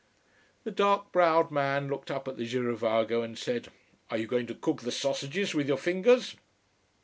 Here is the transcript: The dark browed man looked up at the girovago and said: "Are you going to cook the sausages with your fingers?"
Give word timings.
The 0.63 0.71
dark 0.71 1.11
browed 1.11 1.51
man 1.51 1.87
looked 1.87 2.09
up 2.09 2.27
at 2.27 2.35
the 2.35 2.43
girovago 2.47 3.21
and 3.23 3.37
said: 3.37 3.67
"Are 4.09 4.17
you 4.17 4.25
going 4.25 4.47
to 4.47 4.55
cook 4.55 4.81
the 4.81 4.91
sausages 4.91 5.53
with 5.53 5.67
your 5.67 5.77
fingers?" 5.77 6.35